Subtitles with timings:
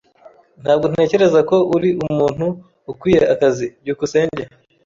[0.63, 2.45] Ntabwo ntekereza ko uri umuntu
[2.91, 3.65] ukwiye akazi.
[3.81, 4.43] byukusenge